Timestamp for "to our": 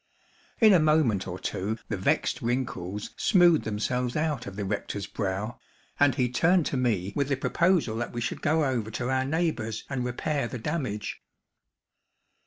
8.89-9.25